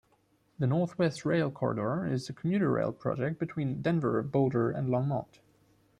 The 0.57 0.65
Northwest 0.65 1.25
Rail 1.25 1.51
Corridor 1.51 2.07
is 2.11 2.27
a 2.27 2.33
commuter 2.33 2.71
rail 2.71 2.91
project 2.91 3.37
between 3.37 3.83
Denver, 3.83 4.23
Boulder, 4.23 4.71
and 4.71 4.89
Longmont. 4.89 5.37